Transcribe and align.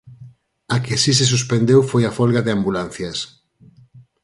A 0.75 0.77
que 0.85 0.95
si 1.03 1.11
se 1.19 1.25
suspendeu 1.33 1.79
foi 1.91 2.03
a 2.05 2.15
folga 2.17 2.41
de 2.43 2.53
ambulancias. 2.57 3.17